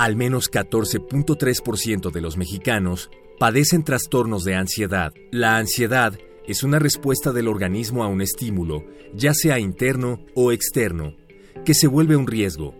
[0.00, 5.12] Al menos 14.3% de los mexicanos padecen trastornos de ansiedad.
[5.30, 11.16] La ansiedad es una respuesta del organismo a un estímulo, ya sea interno o externo,
[11.66, 12.74] que se vuelve un riesgo.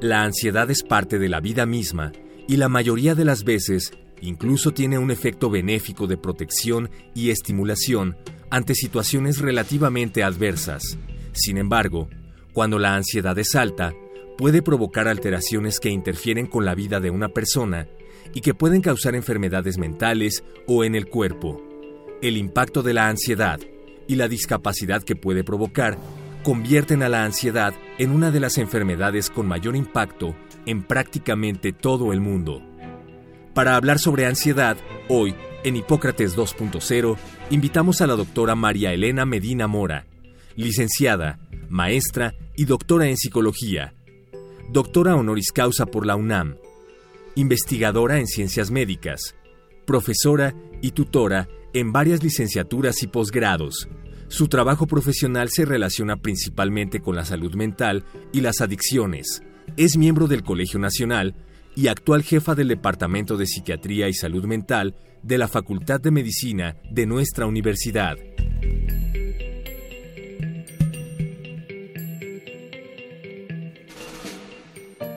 [0.00, 2.10] La ansiedad es parte de la vida misma
[2.48, 8.16] y la mayoría de las veces incluso tiene un efecto benéfico de protección y estimulación
[8.50, 10.98] ante situaciones relativamente adversas.
[11.34, 12.08] Sin embargo,
[12.52, 13.94] cuando la ansiedad es alta,
[14.36, 17.88] puede provocar alteraciones que interfieren con la vida de una persona
[18.32, 21.62] y que pueden causar enfermedades mentales o en el cuerpo.
[22.22, 23.60] El impacto de la ansiedad
[24.08, 25.98] y la discapacidad que puede provocar
[26.42, 30.34] convierten a la ansiedad en una de las enfermedades con mayor impacto
[30.66, 32.62] en prácticamente todo el mundo.
[33.54, 34.76] Para hablar sobre ansiedad,
[35.08, 37.16] hoy, en Hipócrates 2.0,
[37.50, 40.06] invitamos a la doctora María Elena Medina Mora,
[40.56, 43.94] licenciada, maestra y doctora en psicología,
[44.70, 46.56] doctora honoris causa por la UNAM,
[47.34, 49.34] investigadora en ciencias médicas,
[49.86, 53.88] profesora y tutora en varias licenciaturas y posgrados.
[54.28, 59.42] Su trabajo profesional se relaciona principalmente con la salud mental y las adicciones.
[59.76, 61.34] Es miembro del Colegio Nacional
[61.76, 66.76] y actual jefa del Departamento de Psiquiatría y Salud Mental de la Facultad de Medicina
[66.90, 68.16] de nuestra universidad.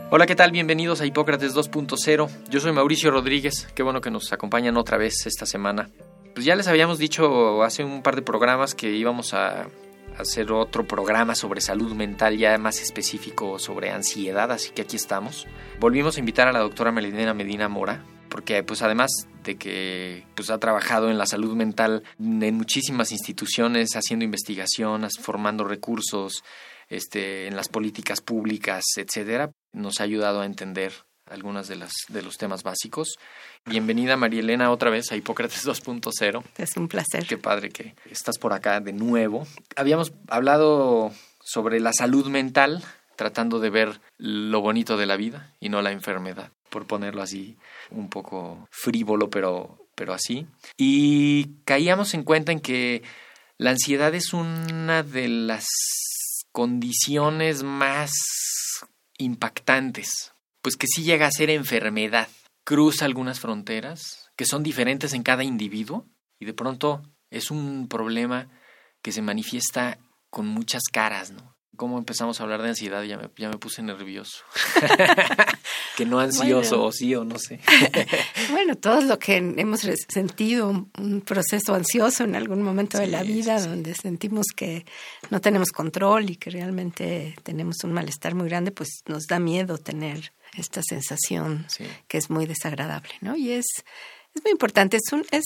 [0.10, 0.54] Hola, ¿qué tal?
[0.54, 2.30] Bienvenidos a Hipócrates 2.0.
[2.50, 3.68] Yo soy Mauricio Rodríguez.
[3.76, 5.90] Qué bueno que nos acompañan otra vez esta semana.
[6.34, 9.68] Pues ya les habíamos dicho hace un par de programas que íbamos a
[10.18, 15.46] hacer otro programa sobre salud mental ya más específico sobre ansiedad, así que aquí estamos.
[15.82, 19.12] Volvimos a invitar a la doctora Melina Medina Mora, porque pues además
[19.44, 25.66] de que pues ha trabajado en la salud mental en muchísimas instituciones, haciendo investigación, formando
[25.66, 26.46] recursos,
[26.90, 30.94] este, en las políticas públicas, etcétera, nos ha ayudado a entender
[31.30, 33.18] algunos de, las, de los temas básicos.
[33.66, 36.44] Bienvenida María Elena otra vez a Hipócrates 2.0.
[36.58, 37.26] Es un placer.
[37.28, 39.46] Qué padre que estás por acá de nuevo.
[39.76, 41.12] Habíamos hablado
[41.42, 42.84] sobre la salud mental,
[43.16, 47.58] tratando de ver lo bonito de la vida y no la enfermedad, por ponerlo así
[47.90, 50.48] un poco frívolo, pero, pero así.
[50.78, 53.04] Y caíamos en cuenta en que
[53.58, 55.66] la ansiedad es una de las
[56.58, 58.10] condiciones más
[59.20, 62.28] impactantes, pues que sí llega a ser enfermedad,
[62.64, 66.08] cruza algunas fronteras que son diferentes en cada individuo
[66.40, 68.50] y de pronto es un problema
[69.04, 70.00] que se manifiesta
[70.32, 71.56] con muchas caras, ¿no?
[71.76, 73.04] ¿Cómo empezamos a hablar de ansiedad?
[73.04, 74.44] Ya me, ya me puse nervioso.
[75.96, 77.60] que no ansioso, o sí o no sé.
[78.50, 83.60] bueno, todos lo que hemos sentido un proceso ansioso en algún momento de la vida,
[83.60, 84.86] donde sentimos que
[85.30, 89.78] no tenemos control y que realmente tenemos un malestar muy grande, pues nos da miedo
[89.78, 91.66] tener esta sensación
[92.08, 93.36] que es muy desagradable, ¿no?
[93.36, 93.66] Y es,
[94.36, 95.46] es muy importante, es, un, es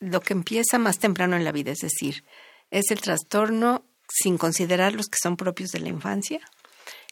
[0.00, 2.24] lo que empieza más temprano en la vida, es decir,
[2.70, 6.40] es el trastorno sin considerar los que son propios de la infancia,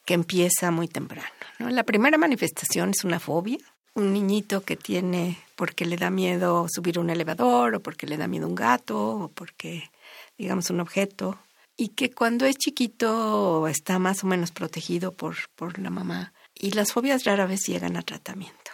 [0.04, 1.28] que empieza muy temprano.
[1.58, 1.70] ¿no?
[1.70, 3.58] La primera manifestación es una fobia,
[3.94, 8.26] un niñito que tiene porque le da miedo subir un elevador o porque le da
[8.26, 9.90] miedo un gato o porque,
[10.36, 11.38] digamos, un objeto,
[11.76, 16.32] y que cuando es chiquito está más o menos protegido por, por la mamá.
[16.54, 18.70] Y las fobias rara vez llegan a tratamiento.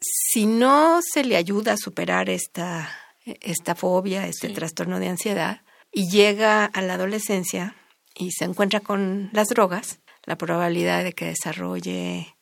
[0.00, 2.90] Si no se le ayuda a superar esta,
[3.24, 7.76] esta fobia, este trastorno de ansiedad, y llega a la adolescencia
[8.14, 12.34] y se encuentra con las drogas, la probabilidad de que desarrolle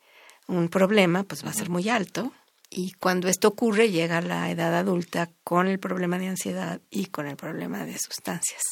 [0.48, 2.32] un problema pues va a ser muy alto
[2.74, 7.06] y cuando esto ocurre llega a la edad adulta con el problema de ansiedad y
[7.06, 8.62] con el problema de sustancias.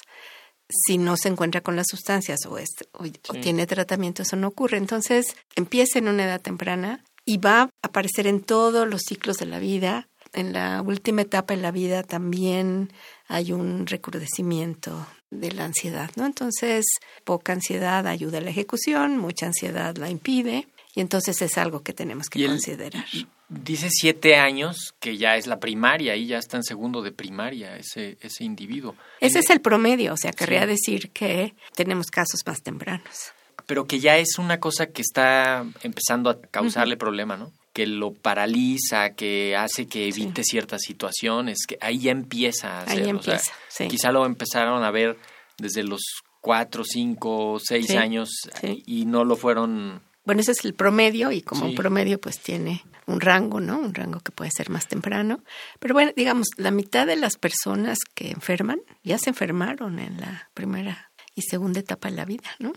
[0.68, 4.78] Si no se encuentra con las sustancias o, o tiene tratamiento, eso no ocurre.
[4.78, 9.46] Entonces empieza en una edad temprana y va a aparecer en todos los ciclos de
[9.46, 10.08] la vida.
[10.32, 12.92] En la última etapa de la vida también
[13.26, 16.24] hay un recrudecimiento de la ansiedad, ¿no?
[16.24, 16.86] Entonces,
[17.24, 21.92] poca ansiedad ayuda a la ejecución, mucha ansiedad la impide, y entonces es algo que
[21.92, 23.04] tenemos que considerar.
[23.48, 27.76] Dice siete años que ya es la primaria y ya está en segundo de primaria
[27.76, 28.94] ese, ese individuo.
[29.20, 33.32] Ese es el promedio, o sea, querría decir que tenemos casos más tempranos.
[33.66, 37.52] pero que ya es una cosa que está empezando a causarle problema, ¿no?
[37.72, 43.00] Que lo paraliza, que hace que evite ciertas situaciones, que ahí ya empieza a Ahí
[43.00, 43.88] hacer, o sea, empieza, sí.
[43.88, 45.18] Quizá lo empezaron a ver
[45.58, 46.00] desde los
[46.40, 48.30] cuatro, cinco, seis años
[48.62, 51.70] y no lo fueron Bueno, ese es el promedio y como Sí.
[51.70, 53.78] un promedio pues tiene un rango, ¿no?
[53.78, 55.42] Un rango que puede ser más temprano.
[55.78, 60.50] Pero bueno, digamos, la mitad de las personas que enferman ya se enfermaron en la
[60.54, 62.72] primera y segunda etapa de la vida, ¿no?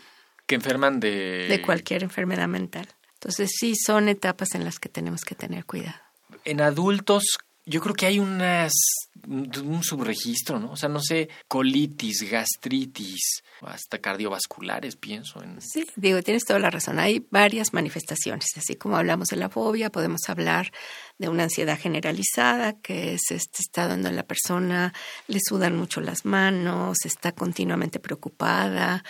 [0.45, 1.47] que enferman de...
[1.47, 2.87] De cualquier enfermedad mental.
[3.13, 5.95] Entonces sí son etapas en las que tenemos que tener cuidado.
[6.43, 7.23] En adultos,
[7.65, 8.73] yo creo que hay unas
[9.25, 10.71] un subregistro, ¿no?
[10.71, 15.41] O sea, no sé, colitis, gastritis, hasta cardiovasculares, pienso.
[15.41, 15.61] En...
[15.61, 16.99] Sí, digo, tienes toda la razón.
[16.99, 18.47] Hay varias manifestaciones.
[18.57, 20.71] Así como hablamos de la fobia, podemos hablar
[21.17, 24.93] de una ansiedad generalizada, que es este estado donde la persona
[25.27, 29.03] le sudan mucho las manos, está continuamente preocupada,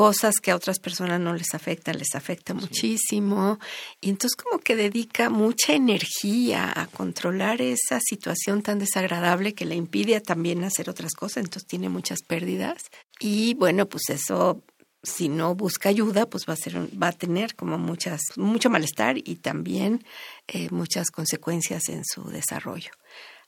[0.00, 3.58] cosas que a otras personas no les afectan, les afecta muchísimo.
[4.00, 9.74] Y entonces como que dedica mucha energía a controlar esa situación tan desagradable que le
[9.74, 12.84] impide también hacer otras cosas, entonces tiene muchas pérdidas.
[13.18, 14.62] Y bueno, pues eso
[15.02, 19.18] si no busca ayuda, pues va a ser, va a tener como muchas, mucho malestar
[19.18, 20.02] y también
[20.48, 22.92] eh, muchas consecuencias en su desarrollo.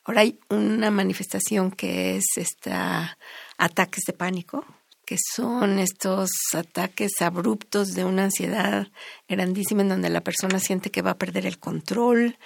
[0.04, 3.16] Ahora hay una manifestación que es esta
[3.56, 4.66] ataques de pánico,
[5.12, 8.88] que son estos ataques abruptos de una ansiedad
[9.28, 12.38] grandísima en donde la persona siente que va a perder el control,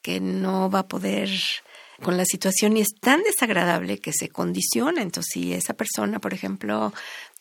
[0.00, 1.28] que no va a poder
[2.02, 5.02] con la situación y es tan desagradable que se condiciona.
[5.02, 6.94] Entonces, si esa persona, por ejemplo,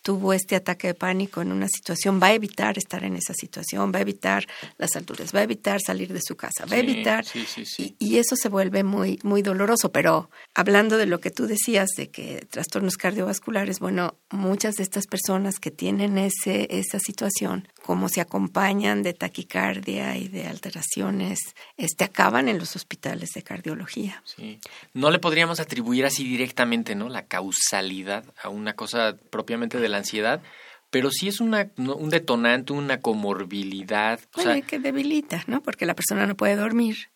[0.04, 3.92] tuvo este ataque de pánico en una situación, va a evitar estar en esa situación,
[3.94, 4.46] va a evitar
[4.78, 7.26] las alturas, va a evitar salir de su casa, va a evitar.
[7.26, 7.96] sí, sí, sí.
[8.00, 9.92] Y, y eso se vuelve muy, muy doloroso.
[9.92, 15.08] Pero hablando de lo que tú decías de que trastornos cardiovasculares, bueno, muchas de estas
[15.08, 21.40] personas que tienen ese, esa situación, como se acompañan de taquicardia y de alteraciones,
[21.78, 24.22] este, acaban en los hospitales de cardiología.
[24.26, 24.60] Sí.
[24.94, 27.08] No le podríamos atribuir así directamente, ¿no?
[27.08, 30.42] La causalidad a una cosa propiamente de la ansiedad,
[30.90, 34.20] pero sí es una, un detonante, una comorbilidad.
[34.34, 35.62] O Bueno, sea, y que debilita, ¿no?
[35.62, 37.10] Porque la persona no puede dormir,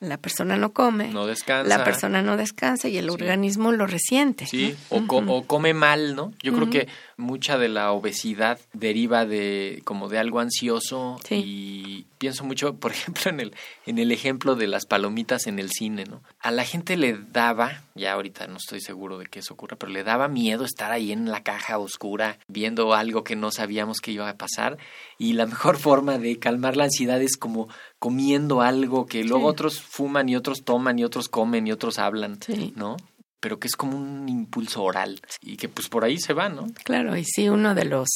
[0.00, 1.76] la persona no come, no descansa.
[1.78, 4.46] la persona no descansa y el organismo lo resiente.
[4.46, 4.96] Sí, ¿no?
[4.96, 5.30] o, co- Ujú.
[5.32, 6.32] o come mal, ¿no?
[6.42, 6.88] Yo creo que
[7.22, 11.34] mucha de la obesidad deriva de como de algo ansioso Sí.
[11.44, 13.54] y pienso mucho, por ejemplo, en el
[13.86, 16.22] en el ejemplo de las palomitas en el cine, ¿no?
[16.40, 19.90] A la gente le daba, ya ahorita no estoy seguro de que eso ocurra, pero
[19.92, 24.12] le daba miedo estar ahí en la caja oscura viendo algo que no sabíamos que
[24.12, 24.78] iba a pasar
[25.18, 27.68] y la mejor forma de calmar la ansiedad es como
[27.98, 29.50] comiendo algo que luego Sí.
[29.52, 32.72] otros fuman y otros toman y otros comen y otros hablan, Sí.
[32.76, 32.96] ¿no?
[33.42, 36.68] Pero que es como un impulso oral y que pues por ahí se va, ¿no?
[36.84, 38.08] Claro, y sí, uno de los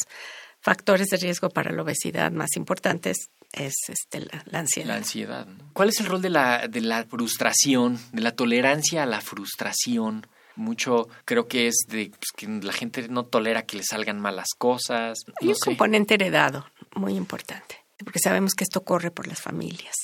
[0.61, 4.88] factores de riesgo para la obesidad más importantes es este, la, la ansiedad.
[4.88, 5.46] La ansiedad.
[5.46, 5.70] ¿no?
[5.73, 10.26] ¿Cuál es el rol de la, de la frustración, de la tolerancia a la frustración?
[10.55, 14.50] Mucho creo que es de pues, que la gente no tolera que le salgan malas
[14.56, 15.19] cosas.
[15.40, 15.64] Hay no un sé.
[15.67, 19.94] componente heredado muy importante, porque sabemos que esto corre por las familias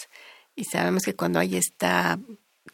[0.55, 2.19] y sabemos que cuando hay esta,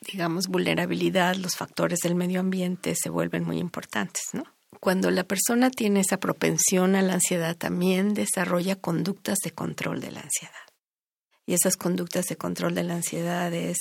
[0.01, 4.45] digamos, vulnerabilidad, los factores del medio ambiente se vuelven muy importantes, ¿no?
[4.81, 10.13] Cuando la persona tiene esa propensión a la ansiedad, también desarrolla conductas de control de
[10.13, 10.55] la ansiedad.
[11.47, 13.79] Y esas conductas de control de la ansiedad es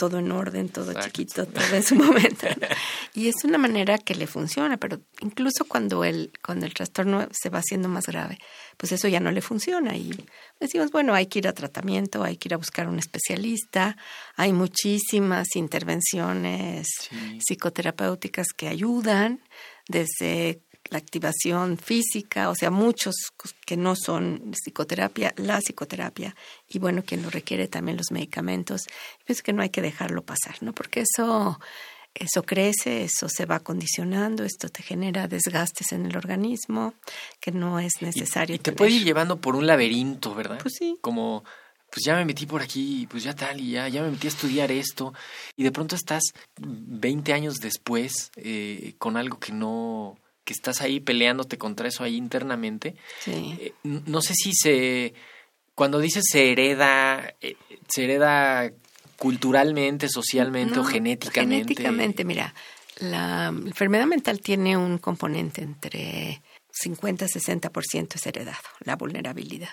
[0.00, 1.06] todo en orden, todo Exacto.
[1.20, 2.46] chiquito, todo en su momento.
[2.58, 2.66] ¿no?
[3.14, 7.50] Y es una manera que le funciona, pero incluso cuando el, cuando el trastorno se
[7.50, 8.38] va haciendo más grave,
[8.78, 9.94] pues eso ya no le funciona.
[9.96, 10.10] Y
[10.58, 13.96] decimos, bueno, hay que ir a tratamiento, hay que ir a buscar un especialista,
[14.36, 17.38] hay muchísimas intervenciones Sí.
[17.46, 19.40] psicoterapéuticas que ayudan,
[19.88, 23.14] desde la activación física, o sea, muchos
[23.66, 26.34] que no son psicoterapia, la psicoterapia,
[26.68, 28.82] y bueno, quien lo requiere también los medicamentos.
[29.24, 30.72] Pienso que no hay que dejarlo pasar, ¿no?
[30.72, 31.60] Porque eso,
[32.14, 36.94] eso crece, eso se va condicionando, esto te genera desgastes en el organismo
[37.40, 38.56] que no es Y- necesario.
[38.56, 38.78] Y, te tener.
[38.78, 40.58] puede ir llevando por un laberinto, ¿verdad?
[40.60, 40.98] Pues sí.
[41.00, 41.44] Como,
[41.92, 44.30] pues ya me metí por aquí, pues ya tal, y ya, ya me metí a
[44.30, 45.12] estudiar esto.
[45.56, 46.22] Y de pronto estás
[46.58, 50.16] 20 años después eh, con algo que no,
[50.50, 52.96] que estás ahí peleándote contra eso ahí internamente.
[53.20, 53.56] Sí.
[53.60, 55.14] Eh, no sé si se,
[55.76, 57.54] cuando dices se hereda, eh,
[57.88, 58.72] se hereda
[59.16, 61.74] culturalmente, socialmente o genéticamente.
[61.74, 62.52] Genéticamente, mira,
[62.98, 66.42] la enfermedad mental tiene un componente entre
[66.72, 69.70] 50 y 60% es heredado, la vulnerabilidad.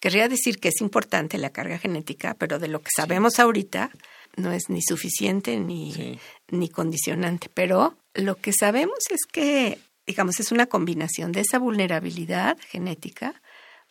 [0.00, 3.90] Querría decir que es importante la carga genética, pero de lo que sabemos ahorita
[4.36, 6.18] no es ni suficiente ni, Sí.
[6.50, 7.48] ni condicionante.
[7.54, 13.40] Pero lo que sabemos es que, digamos, es una combinación de esa vulnerabilidad genética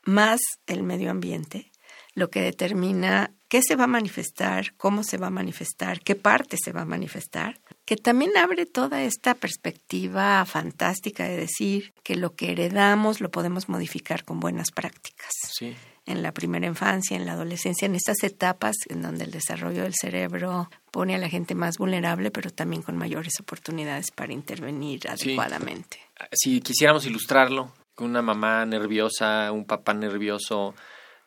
[0.04, 1.72] más el medio ambiente
[2.18, 6.58] lo que determina qué se va a manifestar, cómo se va a manifestar, qué parte
[6.58, 12.34] se va a manifestar, que también abre toda esta perspectiva fantástica de decir que lo
[12.34, 15.30] que heredamos lo podemos modificar con buenas prácticas.
[15.54, 15.76] Sí.
[16.08, 19.94] En la primera infancia, en la adolescencia, en estas etapas en donde el desarrollo del
[19.94, 26.00] cerebro pone a la gente más vulnerable, pero también con mayores oportunidades para intervenir adecuadamente.
[26.32, 30.76] Si quisiéramos ilustrarlo, con una mamá nerviosa, un papá nervioso,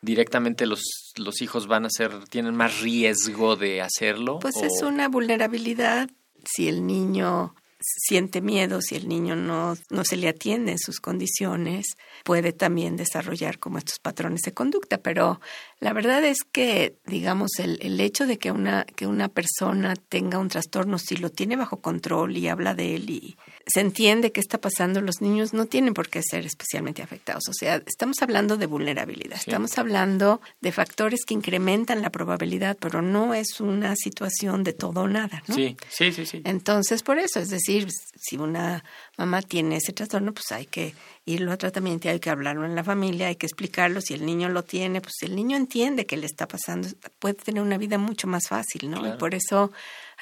[0.01, 4.39] directamente los, los hijos van a ser, tienen más riesgo de hacerlo?
[4.39, 6.09] Pues es una vulnerabilidad
[6.43, 10.99] si el niño siente miedo, si el niño no, no se le atiende en sus
[10.99, 14.99] condiciones, puede también desarrollar como estos patrones de conducta.
[14.99, 15.41] Pero
[15.79, 20.39] la verdad es que, digamos, el, el hecho de que una, que una persona tenga
[20.39, 24.39] un trastorno, si lo tiene bajo control y habla de él y se entiende qué
[24.39, 27.43] está pasando, los niños no tienen por qué ser especialmente afectados.
[27.49, 33.01] O sea, estamos hablando de vulnerabilidad, estamos hablando de factores que incrementan la probabilidad, pero
[33.01, 35.55] no es una situación de todo o nada, ¿no?
[35.55, 36.41] Sí, sí, sí, sí.
[36.45, 38.83] Entonces, por eso, es decir, si una
[39.17, 40.93] mamá tiene ese trastorno, pues hay que
[41.25, 44.01] irlo a tratamiento, hay que hablarlo en la familia, hay que explicarlo.
[44.01, 46.87] Si el niño lo tiene, pues el niño entiende qué le está pasando,
[47.19, 49.07] puede tener una vida mucho más fácil, ¿no?
[49.07, 49.71] Y por eso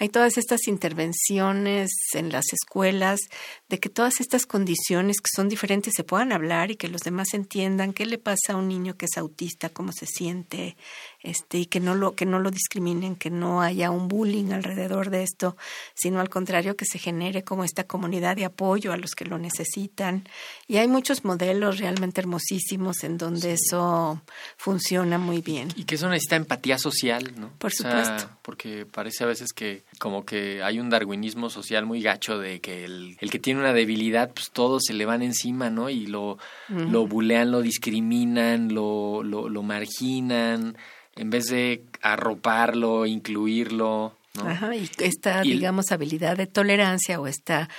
[0.02, 3.20] hay todas estas intervenciones en las escuelas
[3.68, 7.34] de que todas estas condiciones que son diferentes se puedan hablar y que los demás
[7.34, 10.78] entiendan qué le pasa a un niño que es autista, cómo se siente,
[11.22, 15.10] este, y que no lo, que no lo discriminen, que no haya un bullying alrededor
[15.10, 15.58] de esto,
[15.96, 19.38] sino al contrario que se genere como esta comunidad de apoyo a los que lo
[19.38, 20.28] necesitan.
[20.66, 24.22] Y hay muchos modelos realmente hermosísimos en donde eso
[24.58, 25.70] funciona muy bien.
[25.76, 27.52] Y que eso necesita empatía social, ¿no?
[27.58, 28.30] Por supuesto.
[28.42, 32.86] porque parece a veces que como que hay un darwinismo social muy gacho de que
[32.86, 35.90] el, el que tiene una debilidad, pues todos se le van encima, ¿no?
[35.90, 40.76] Y lo, lo bulean, lo discriminan, lo, lo, lo marginan
[41.20, 44.14] en vez de arroparlo, incluirlo.
[44.36, 44.50] ¿no?
[44.50, 47.70] Ajá, y esta, digamos, habilidad de tolerancia o esta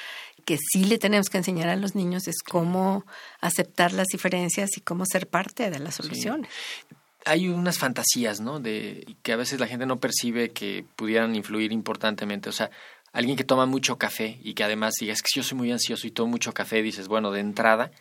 [0.50, 3.07] que sí le tenemos que enseñar a los niños es cómo
[3.40, 6.50] aceptar las diferencias y cómo ser parte de las soluciones.
[6.50, 6.97] Sí.
[7.25, 8.59] Hay unas fantasías, ¿no?
[8.59, 12.49] De que a veces la gente no percibe que pudieran influir importantemente.
[12.49, 12.69] O sea,
[13.12, 16.09] alguien que toma mucho café y que además diga, es que yo soy muy ansioso
[16.09, 17.92] y tomo mucho café, dices, bueno, de entrada,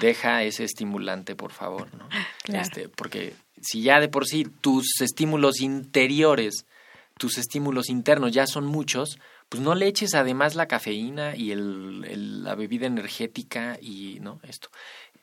[0.00, 2.08] deja ese estimulante, por favor, ¿no?
[2.42, 2.62] Claro.
[2.62, 6.66] Este, porque si ya de por sí tus estímulos interiores,
[7.18, 12.04] tus estímulos internos ya son muchos, pues no le eches además la cafeína y el,
[12.08, 14.68] el, la bebida energética y no esto.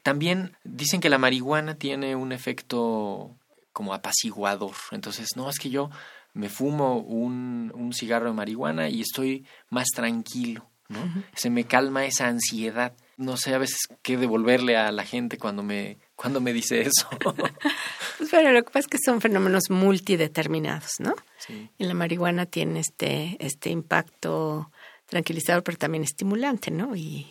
[0.03, 3.35] También dicen que la marihuana tiene un efecto
[3.73, 4.75] como apaciguador.
[4.91, 5.89] Entonces, no, es que yo
[6.33, 10.99] me fumo un, un cigarro de marihuana y estoy más tranquilo, ¿no?
[11.01, 11.23] Uh -huh.
[11.35, 12.93] Se me calma esa ansiedad.
[13.21, 17.07] No sé a veces qué devolverle a la gente cuando me, cuando me dice eso.
[18.17, 21.13] pues bueno, lo que pasa es que son fenómenos multideterminados, ¿no?
[21.37, 21.69] Sí.
[21.77, 24.71] Y la marihuana tiene este, este impacto
[25.05, 26.95] tranquilizador, pero también estimulante, ¿no?
[26.95, 27.27] Y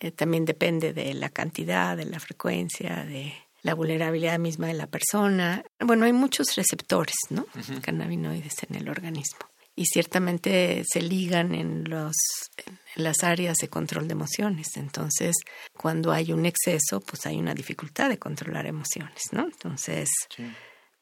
[0.00, 3.32] eh, también depende de la cantidad, de la frecuencia, de
[3.62, 5.64] la vulnerabilidad misma de la persona.
[5.80, 7.46] Bueno, hay muchos receptores, ¿no?
[7.54, 7.80] Uh -huh.
[7.80, 9.40] Cannabinoides en el organismo.
[9.78, 12.16] Y ciertamente se ligan en, los,
[12.66, 14.68] en las áreas de control de emociones.
[14.76, 15.36] Entonces,
[15.76, 19.44] cuando hay un exceso, pues hay una dificultad de controlar emociones, ¿no?
[19.44, 20.44] Entonces, sí.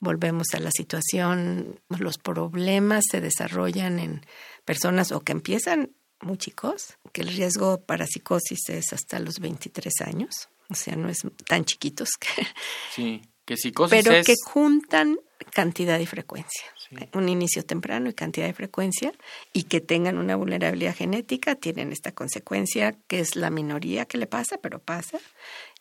[0.01, 4.27] volvemos a la situación, los problemas se desarrollan en
[4.65, 9.93] personas o que empiezan muy chicos, que el riesgo para psicosis es hasta los 23
[10.07, 12.47] años, o sea, no es tan chiquitos que...
[12.95, 14.27] Sí, que psicosis Pero es...
[14.27, 15.19] que juntan
[15.53, 16.65] cantidad y frecuencia.
[16.89, 16.97] Sí.
[17.13, 19.13] Un inicio temprano y cantidad de frecuencia,
[19.53, 24.27] y que tengan una vulnerabilidad genética, tienen esta consecuencia que es la minoría que le
[24.27, 25.19] pasa, pero pasa,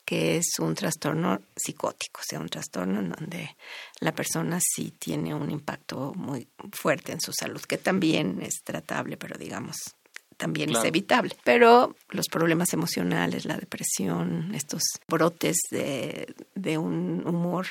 [0.06, 3.56] que es un trastorno psicótico, o sea, un trastorno en donde
[4.00, 9.18] la persona sí tiene un impacto muy fuerte en su salud, que también es tratable,
[9.18, 9.96] pero digamos,
[10.38, 10.84] también claro.
[10.84, 11.38] es evitable.
[11.44, 17.68] Pero los problemas emocionales, la depresión, estos brotes de, de un humor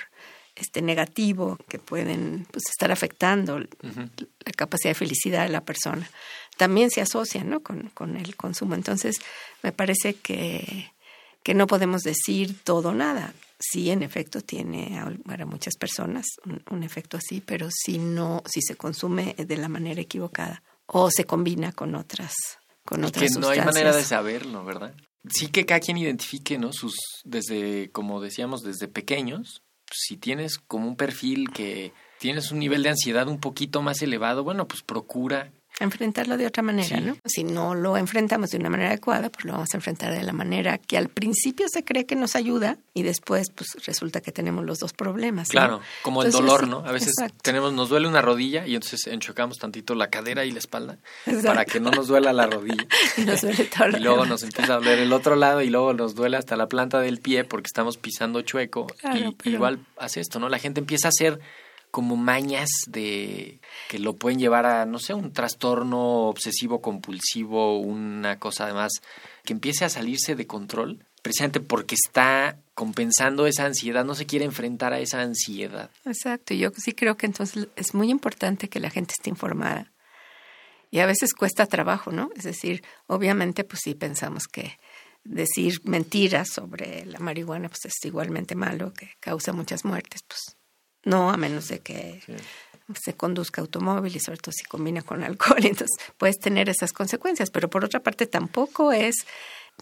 [0.56, 4.10] este negativo que pueden pues, estar afectando uh -huh.
[4.44, 6.10] la capacidad de felicidad de la persona,
[6.56, 7.60] también se asocian ¿no?
[7.60, 8.74] con, con el consumo.
[8.74, 9.16] Entonces,
[9.62, 10.92] me parece que,
[11.42, 13.32] que no podemos decir todo o nada.
[13.58, 18.60] Sí, en efecto, tiene para muchas personas un, un efecto así, pero si no, si
[18.60, 22.32] se consume de la manera equivocada o se combina con otras
[22.84, 24.94] con otras que no hay manera de saberlo, ¿verdad?
[25.30, 26.72] Sí que cada quien identifique, ¿no?
[26.72, 29.62] Sus desde como decíamos desde pequeños,
[29.94, 34.44] si tienes como un perfil que tienes un nivel de ansiedad un poquito más elevado,
[34.44, 35.52] bueno, pues procura
[35.82, 37.16] a enfrentarlo de otra manera, ¿no?
[37.24, 40.32] Si no lo enfrentamos de una manera adecuada, pues lo vamos a enfrentar de la
[40.32, 44.64] manera que al principio se cree que nos ayuda y después pues resulta que tenemos
[44.64, 45.48] los dos problemas.
[45.48, 46.78] Claro, como el dolor, ¿no?
[46.78, 50.58] A veces tenemos, nos duele una rodilla y entonces enchocamos tantito la cadera y la
[50.58, 50.98] espalda
[51.44, 52.86] para que no nos duela la rodilla.
[53.16, 55.92] y, nos duele todo y luego nos empieza a doler el otro lado y luego
[55.94, 58.86] nos duele hasta la planta del pie porque estamos pisando chueco.
[59.14, 60.48] y igual hace esto, ¿no?
[60.48, 61.40] La gente empieza a hacer
[61.92, 68.38] como mañas de que lo pueden llevar a, no sé, un trastorno obsesivo compulsivo, una
[68.38, 68.92] cosa además
[69.44, 74.46] que empiece a salirse de control, precisamente porque está compensando esa ansiedad, no se quiere
[74.46, 75.90] enfrentar a esa ansiedad.
[76.06, 79.92] Exacto, yo sí creo que entonces es muy importante que la gente esté informada.
[80.90, 82.30] Y a veces cuesta trabajo, ¿no?
[82.36, 84.78] Es decir, obviamente, pues sí pensamos que
[85.24, 90.56] decir mentiras sobre la marihuana pues es igualmente malo, que causa muchas muertes, pues
[91.04, 92.20] no, a menos de que
[93.00, 97.50] se conduzca automóvil y sobre todo si combina con alcohol, entonces puedes tener esas consecuencias,
[97.50, 99.26] pero por otra parte tampoco es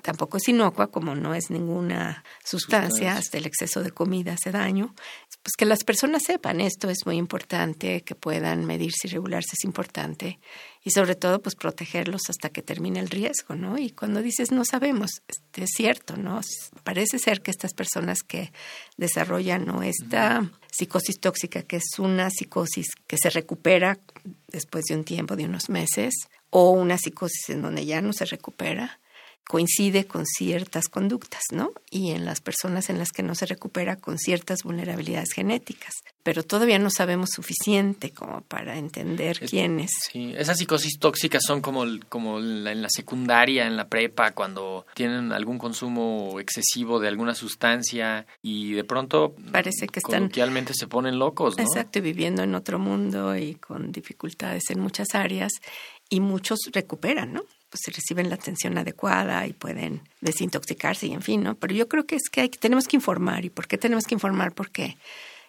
[0.03, 4.95] tampoco es inocua, como no es ninguna sustancia, hasta el exceso de comida hace daño.
[5.43, 9.65] Pues que las personas sepan esto es muy importante, que puedan medirse y regularse es
[9.65, 10.39] importante
[10.83, 13.79] y sobre todo pues protegerlos hasta que termine el riesgo, ¿no?
[13.79, 16.41] Y cuando dices no sabemos, este, es cierto, ¿no?
[16.85, 18.53] Parece ser que estas personas que
[18.97, 19.83] desarrollan ¿no?
[19.83, 23.99] esta psicosis tóxica, que es una psicosis que se recupera
[24.49, 26.15] después de un tiempo, de unos meses,
[26.51, 29.00] o una psicosis en donde ya no se recupera,
[29.51, 31.73] coincide con ciertas conductas, ¿no?
[31.91, 35.93] Y en las personas en las que no se recupera con ciertas vulnerabilidades genéticas.
[36.23, 39.91] Pero todavía no sabemos suficiente como para entender quiénes.
[40.13, 45.33] Sí, esas psicosis tóxicas son como, como en la secundaria, en la prepa, cuando tienen
[45.33, 50.31] algún consumo excesivo de alguna sustancia y de pronto parece que están
[50.73, 51.65] se ponen locos, ¿no?
[51.65, 55.51] Exacto, y viviendo en otro mundo y con dificultades en muchas áreas
[56.09, 57.43] y muchos recuperan, ¿no?
[57.71, 61.55] Pues reciben la atención adecuada y pueden desintoxicarse y en fin, ¿no?
[61.55, 63.45] Pero yo creo que es que, hay, tenemos que informar.
[63.45, 64.53] ¿Y por qué tenemos que informar?
[64.53, 64.97] Porque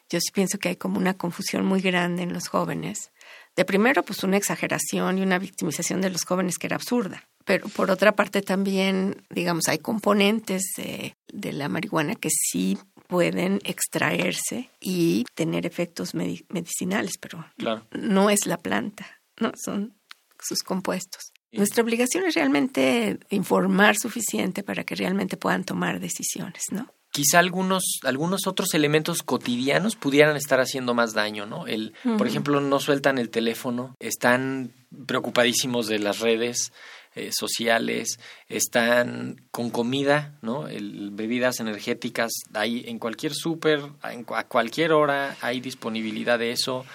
[0.09, 3.11] yo sí pienso que hay como una confusión muy grande en los jóvenes.
[3.55, 7.27] De primero, pues una exageración y una victimización de los jóvenes que era absurda.
[7.43, 13.59] Pero por otra parte también, digamos, hay componentes de, de la marihuana que sí pueden
[13.65, 17.46] extraerse y tener efectos medicinales, pero
[17.91, 19.96] no es la planta, no, son
[20.39, 21.33] sus compuestos.
[21.51, 26.94] Nuestra obligación es realmente informar suficiente para que realmente puedan tomar decisiones, ¿no?
[27.11, 31.68] Quizá algunos, algunos otros elementos cotidianos pudieran estar haciendo más daño, ¿no?
[31.68, 34.72] El, Por ejemplo, no sueltan el teléfono, están
[35.07, 36.72] preocupadísimos de las redes
[37.16, 40.70] eh, sociales, están con comida, ¿no?
[40.70, 46.85] El, bebidas energéticas, hay en cualquier súper, a cualquier hora hay disponibilidad de eso,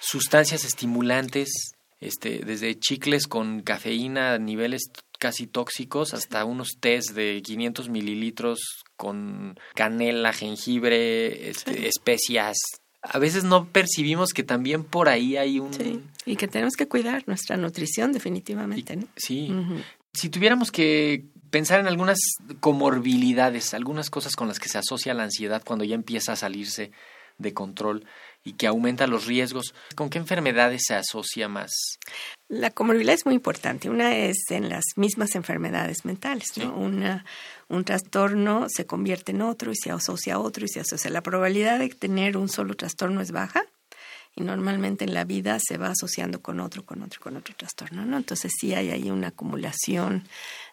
[0.00, 7.40] sustancias estimulantes este, desde chicles con cafeína a niveles casi tóxicos hasta unos tés de
[7.42, 12.56] 500 mililitros con canela, jengibre, este, especias.
[13.02, 15.72] A veces no percibimos que también por ahí hay un...
[15.72, 19.06] Sí, y que tenemos que cuidar nuestra nutrición definitivamente, ¿no?
[19.16, 19.52] Sí.
[20.12, 22.18] Si tuviéramos que pensar en algunas
[22.60, 26.90] comorbilidades, algunas cosas con las que se asocia la ansiedad cuando ya empieza a salirse
[27.38, 28.04] de control,
[28.46, 29.74] y que aumenta los riesgos.
[29.96, 31.72] ¿Con qué enfermedades se asocia más?
[32.48, 33.90] La comorbilidad es muy importante.
[33.90, 36.56] Una es en las mismas enfermedades mentales.
[36.56, 36.72] ¿no?
[36.76, 37.24] Una,
[37.68, 41.10] un trastorno se convierte en otro y se asocia a otro y se asocia.
[41.10, 43.64] La probabilidad de tener un solo trastorno es baja
[44.36, 48.06] y normalmente en la vida se va asociando con otro, con otro, con otro trastorno.
[48.06, 48.16] ¿no?
[48.16, 50.22] Entonces sí hay ahí una acumulación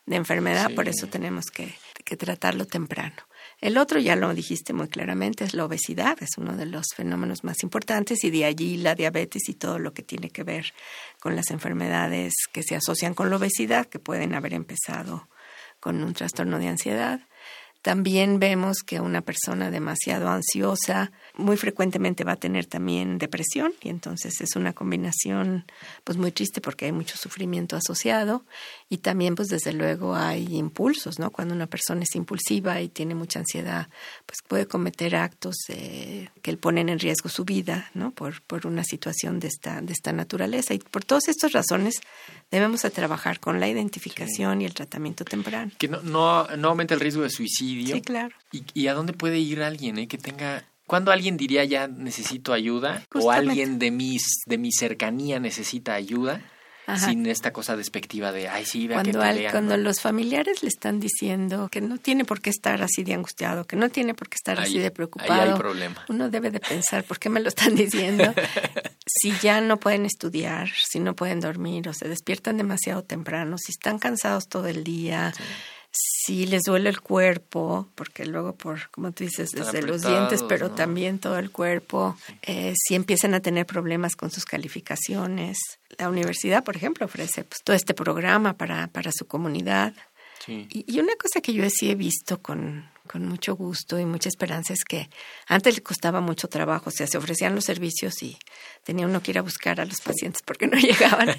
[0.06, 1.74] de enfermedad, por eso tenemos que,
[2.06, 3.16] que tratarlo temprano.
[3.64, 7.46] El otro, ya lo dijiste muy claramente, es la obesidad, es uno de los fenómenos
[7.46, 10.74] más importantes y de allí la diabetes y todo lo que tiene que ver
[11.22, 15.30] con las enfermedades que se asocian con la obesidad, que pueden haber empezado
[15.80, 17.22] con un trastorno de ansiedad.
[17.84, 23.90] También vemos que una persona demasiado ansiosa muy frecuentemente va a tener también depresión y
[23.90, 25.66] entonces es una combinación
[26.06, 28.46] pues muy triste porque hay mucho sufrimiento asociado
[28.88, 31.30] y también pues desde luego hay impulsos, ¿no?
[31.30, 33.90] Cuando una persona es impulsiva y tiene mucha ansiedad,
[34.26, 38.12] pues puede cometer actos eh, que ponen en riesgo su vida, ¿no?
[38.12, 41.96] Por, por una situación de esta, de esta naturaleza y por todas estas razones
[42.50, 45.72] debemos trabajar con la identificación y el tratamiento temprano.
[45.78, 47.73] Que no, no, no aumenta el riesgo de suicidio.
[47.96, 48.36] Sí, claro.
[48.52, 52.52] ¿Y, y a dónde puede ir alguien eh, que tenga ¿Cuándo alguien diría ya necesito
[52.54, 53.04] ayuda?
[53.16, 56.42] ¿O alguien de, mis, de mi cercanía necesita ayuda?
[56.98, 59.84] sin esta cosa despectiva de, ay, sí, vea cuando, que al- pelean", cuando ¿no?
[59.84, 63.78] los familiares le están diciendo que no tiene por qué estar así de angustiado, que
[63.78, 65.42] no tiene por qué estar Ahí- así de ahí preocupado.
[65.54, 66.04] hay problema.
[66.10, 68.34] Uno debe de pensar, ¿por qué me lo están diciendo?
[69.08, 73.72] si ya no pueden estudiar, si no pueden dormir o se despiertan demasiado temprano, si
[73.72, 75.34] están cansados todo el día,
[75.94, 80.44] si les duele el cuerpo, porque luego por, como tú dices, Están desde los dientes,
[80.44, 80.76] pero ¿no?
[80.76, 85.58] también todo el cuerpo, eh, si empiezan a tener problemas con sus calificaciones.
[86.00, 89.94] La universidad, por ejemplo, ofrece pues, todo este programa para, para su comunidad.
[90.46, 90.68] Sí.
[90.70, 94.30] Y, y una cosa que yo sí he visto con, con mucho gusto y mucha
[94.30, 95.10] esperanza es que
[95.48, 98.38] antes le costaba mucho trabajo, o sea, se ofrecían los servicios y
[98.84, 101.30] tenía uno que ir a buscar a los pacientes porque no llegaban.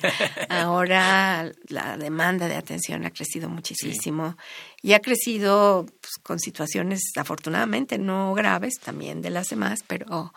[0.49, 4.37] Ahora la demanda de atención ha crecido muchísimo
[4.83, 10.35] y ha crecido pues, con situaciones afortunadamente no graves, también de las demás, pero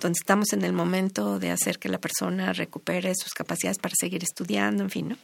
[0.00, 4.22] donde estamos en el momento de hacer que la persona recupere sus capacidades para seguir
[4.22, 5.16] estudiando, en fin, ¿no?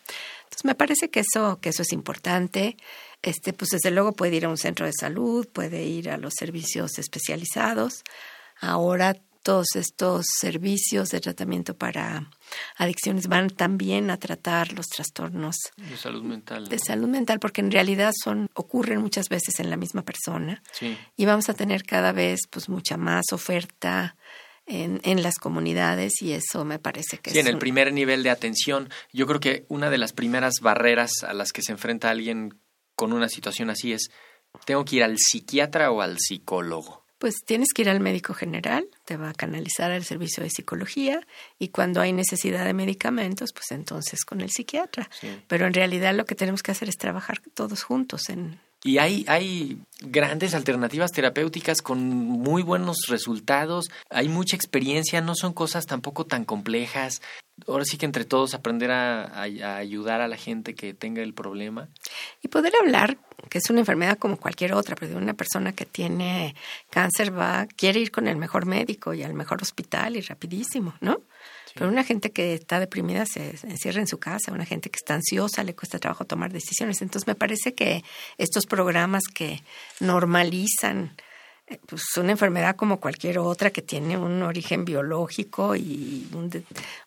[0.44, 2.76] Entonces me parece que eso, que eso es importante.
[3.22, 6.34] Este, pues desde luego puede ir a un centro de salud, puede ir a los
[6.38, 8.02] servicios especializados.
[8.60, 12.30] Ahora todos estos servicios de tratamiento para
[12.78, 16.62] adicciones van también a tratar los trastornos De salud mental.
[16.64, 16.68] ¿no?
[16.70, 20.96] de salud mental, porque en realidad son, ocurren muchas veces en la misma persona Sí.
[21.16, 24.16] y vamos a tener cada vez pues mucha más oferta
[24.66, 27.92] en, en las comunidades y eso me parece que Sí, es en el un- primer
[27.92, 31.72] nivel de atención, yo creo que una de las primeras barreras a las que se
[31.72, 32.59] enfrenta alguien
[32.94, 34.11] con una situación así es,
[34.64, 37.05] ¿tengo que ir al psiquiatra o al psicólogo?
[37.18, 41.20] Pues tienes que ir al médico general, te va a canalizar al servicio de psicología
[41.59, 45.09] y cuando hay necesidad de medicamentos, pues entonces con el psiquiatra.
[45.20, 45.29] Sí.
[45.46, 49.25] Pero en realidad lo que tenemos que hacer es trabajar todos juntos en Y hay,
[49.29, 56.27] hay grandes alternativas terapéuticas con muy buenos resultados, hay mucha experiencia, no son cosas tampoco
[56.27, 57.23] tan complejas.
[57.66, 61.88] Ahora sí que entre todos aprender a, ayudar a la gente que tenga el problema.
[62.42, 63.16] y poder hablar
[63.49, 66.55] que es una enfermedad como cualquier otra, pero una persona que tiene
[66.90, 71.23] cáncer va quiere ir con el mejor médico y al mejor hospital y rapidísimo, ¿no?
[71.74, 75.14] Pero una gente que está deprimida se, encierra en su casa, una gente que está
[75.14, 77.02] ansiosa le cuesta trabajo tomar decisiones.
[77.02, 78.04] Entonces me parece que
[78.38, 79.62] estos programas que
[80.00, 81.16] normalizan
[81.66, 86.28] eh, pues una enfermedad como cualquier otra que tiene un origen biológico y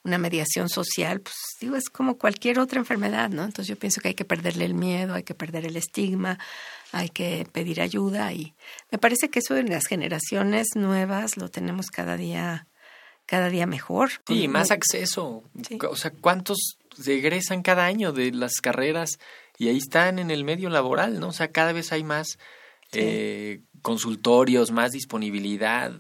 [0.04, 3.44] una mediación social, pues digo, es como cualquier otra enfermedad, ¿no?
[3.44, 6.40] Entonces yo pienso que hay que perderle el miedo, hay que perder el estigma,
[6.92, 8.54] hay que pedir ayuda y
[8.92, 12.67] me parece que eso en las generaciones nuevas lo tenemos cada día
[13.28, 14.10] cada día mejor.
[14.28, 15.44] Sí, Con- más acceso.
[15.68, 15.78] Sí.
[15.88, 16.58] O sea, ¿cuántos
[17.00, 19.20] se egresan cada año de las carreras
[19.60, 21.28] y ahí están en el medio laboral, ¿no?
[21.28, 22.40] O sea, cada vez hay más
[22.92, 23.00] Sí.
[23.04, 25.92] eh, consultorios, más disponibilidad.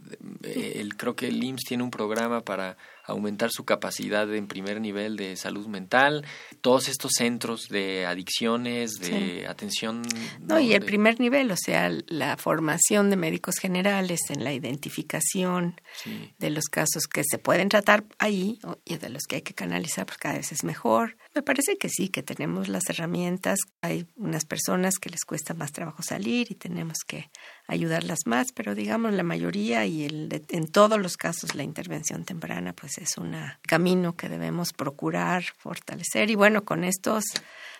[0.43, 4.79] Eh, el, creo que el IMSS tiene un programa para aumentar su capacidad en primer
[4.81, 6.25] nivel de salud mental.
[6.61, 10.03] Todos estos centros de adicciones, de atención.
[10.41, 15.81] No, y el primer nivel, o sea, la formación de médicos generales en la identificación
[15.95, 16.33] sí.
[16.37, 20.05] de los casos que se pueden tratar ahí y de los que hay que canalizar,
[20.05, 21.17] pues cada vez es mejor.
[21.37, 23.59] Me parece que sí, que tenemos las herramientas.
[23.81, 27.29] Hay unas personas que les cuesta más trabajo salir y tenemos que
[27.67, 32.73] ayudarlas más, pero digamos la mayoría y el en todos los casos la intervención temprana
[32.73, 33.35] pues es un
[33.67, 37.23] camino que debemos procurar fortalecer y bueno, con estos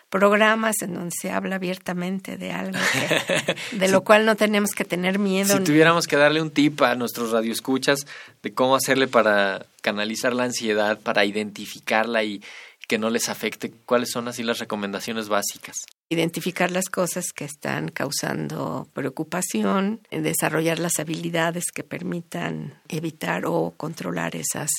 [0.08, 4.84] programas en donde se habla abiertamente de algo que- de lo cual no tenemos que
[4.84, 5.56] tener miedo.
[5.58, 8.06] Si tuviéramos que darle un tip a nuestros radioescuchas
[8.42, 12.42] de cómo hacerle para canalizar la ansiedad, para identificarla y
[12.88, 15.76] que no les afecte, ¿cuáles son así las recomendaciones básicas?
[16.10, 23.74] identificar las cosas que están causando preocupación, en desarrollar las habilidades que permitan evitar o
[23.76, 24.70] controlar esas,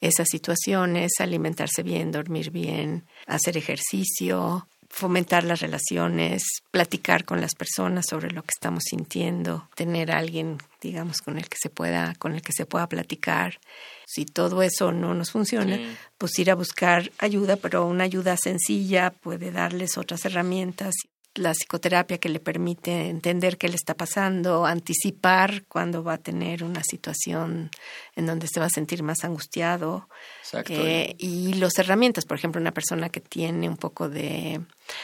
[0.00, 8.04] esas situaciones, alimentarse bien, dormir bien, hacer ejercicio, fomentar las relaciones, platicar con las personas
[8.08, 12.32] sobre lo que estamos sintiendo, tener a alguien, digamos, con el que se pueda, con
[12.34, 13.58] el que se pueda platicar.
[14.06, 15.96] Si todo eso no nos funciona, Sí.
[16.16, 20.94] pues ir a buscar ayuda, pero una ayuda sencilla puede darles otras herramientas.
[21.36, 26.62] La psicoterapia que le permite entender qué le está pasando, anticipar cuándo va a tener
[26.62, 27.70] una situación
[28.14, 30.08] en donde se va a sentir más angustiado.
[30.44, 30.72] Exacto.
[30.74, 34.60] Eh, y las herramientas, por ejemplo, una persona que tiene un poco de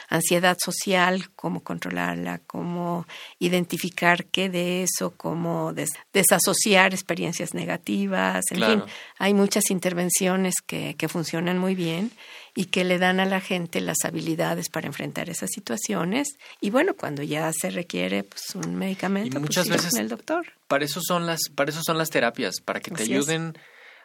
[0.09, 3.07] ansiedad social, cómo controlarla, cómo
[3.39, 8.85] identificar qué de eso, cómo des- desasociar experiencias negativas, en Claro.
[8.87, 12.11] fin, hay muchas intervenciones que, que funcionan muy bien
[12.55, 16.29] y que le dan a la gente las habilidades para enfrentar esas situaciones.
[16.61, 20.09] Y bueno, cuando ya se requiere pues, un medicamento, Y pues muchas veces- con el
[20.09, 20.47] doctor.
[20.69, 23.19] Para eso son las, para eso son las terapias, para que te Así es.
[23.19, 23.57] ayuden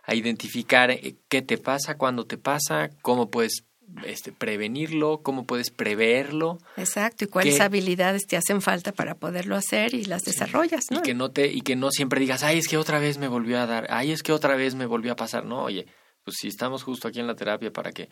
[0.08, 3.64] a identificar eh, qué te pasa, cuándo te pasa, cómo puedes
[4.06, 6.58] este, prevenirlo, cómo puedes preverlo.
[6.78, 11.00] Exacto, y cuáles que- habilidades te hacen falta para poderlo hacer y las desarrollas, ¿no?
[11.00, 13.28] Y que no te, y que no siempre digas, ay, es que otra vez me
[13.28, 15.46] volvió a dar, ay, es que otra vez me volvió a pasar.
[15.46, 15.86] No, oye,
[16.24, 18.10] pues si estamos justo aquí en la terapia para que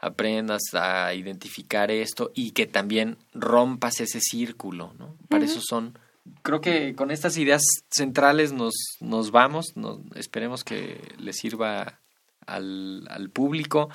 [0.00, 5.16] aprendas a identificar esto y que también rompas ese círculo, ¿no?
[5.28, 5.96] Para eso son.
[6.42, 12.00] Creo que con estas ideas centrales nos, nos vamos, nos- esperemos que les sirva
[12.46, 13.90] al, al público.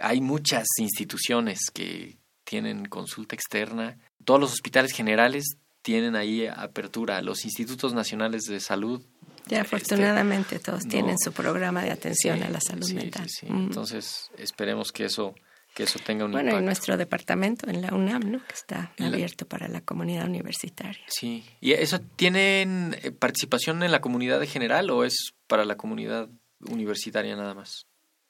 [0.00, 3.98] Hay muchas instituciones que tienen consulta externa.
[4.24, 5.44] Todos los hospitales generales
[5.82, 7.20] tienen ahí apertura.
[7.22, 9.02] Los institutos nacionales de salud.
[9.46, 10.90] Ya este, afortunadamente todos no.
[10.90, 13.26] tienen su programa de atención sí, a la salud sí, mental.
[13.28, 13.46] sí.
[13.46, 13.56] Mm.
[13.68, 15.34] Entonces, esperemos que eso,
[15.74, 16.58] que eso tenga un bueno, impacto.
[16.58, 18.38] en nuestro departamento, en la UNAM, ¿no?
[18.46, 21.02] que está En la- abierto para la comunidad universitaria.
[21.08, 21.44] Sí.
[21.60, 26.28] ¿Y eso tienen eh, participación en la comunidad en general o es para la comunidad
[26.60, 27.86] universitaria nada más?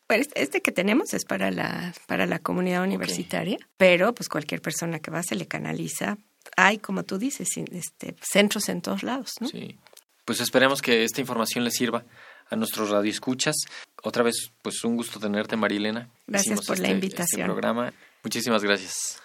[0.08, 4.98] Bueno, este- que tenemos es para la, para la comunidad universitaria, pero pues cualquier persona
[5.00, 6.16] que va se le canaliza.
[6.56, 9.48] Hay, como tú dices, este, centros en todos lados, ¿no?
[9.48, 9.78] Sí.
[10.24, 12.04] Pues esperemos que esta información les sirva
[12.50, 13.54] a nuestros radioescuchas.
[14.02, 16.08] Otra vez, pues un gusto tenerte, Marilena.
[16.26, 17.40] Gracias Hicimos por la este- invitación.
[17.42, 17.92] Este programa.
[18.22, 19.20] Muchísimas gracias.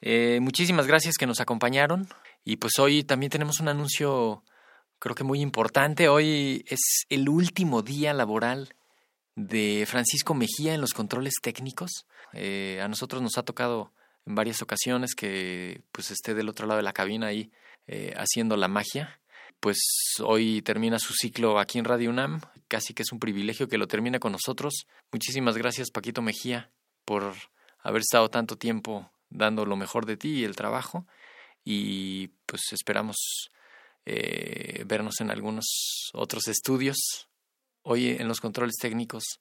[0.00, 2.08] Eh, muchísimas gracias que nos acompañaron.
[2.44, 4.42] Y pues hoy también tenemos un anuncio,
[4.98, 6.08] creo que muy importante.
[6.08, 8.74] Hoy es el último día laboral
[9.36, 12.06] de Francisco Mejía en los controles técnicos.
[12.32, 13.92] Eh, a nosotros nos ha tocado
[14.26, 17.50] en varias ocasiones que pues esté del otro lado de la cabina ahí
[17.86, 19.20] eh, haciendo la magia.
[19.60, 19.78] Pues
[20.24, 23.88] hoy termina su ciclo aquí en Radio UNAM, casi que es un privilegio que lo
[23.88, 24.86] termine con nosotros.
[25.12, 26.70] Muchísimas gracias Paquito Mejía
[27.04, 27.34] por
[27.82, 31.06] haber estado tanto tiempo dando lo mejor de ti y el trabajo
[31.64, 33.50] y pues esperamos
[34.06, 37.28] eh, vernos en algunos otros estudios.
[37.82, 39.40] Hoy en los controles técnicos,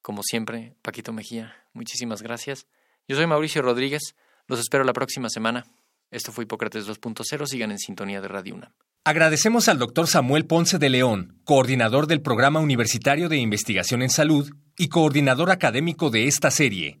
[0.00, 2.66] como siempre, Paquito Mejía, muchísimas gracias.
[3.06, 4.14] Yo soy Mauricio Rodríguez,
[4.46, 5.64] los espero la próxima semana.
[6.10, 8.72] Esto fue Hipócrates 2.0, sigan en sintonía de Radio UNAM.
[9.06, 14.50] Agradecemos al doctor Samuel Ponce de León, coordinador del Programa Universitario de Investigación en Salud
[14.78, 17.00] y coordinador académico de esta serie.